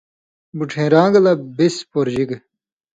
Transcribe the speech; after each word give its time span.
بُڇھئین٘راگ 0.57 1.13
لہ 1.23 1.33
بِس 1.55 1.75
پورژِگ۔ 1.91 2.31